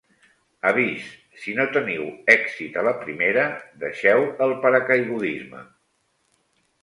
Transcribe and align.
Avís: 0.67 1.09
si 1.41 1.51
no 1.57 1.65
teniu 1.75 2.07
èxit 2.35 2.79
a 2.81 2.85
la 2.87 2.93
primera, 3.03 3.43
deixeu 3.83 4.25
el 4.47 4.57
paracaigudisme. 4.65 5.61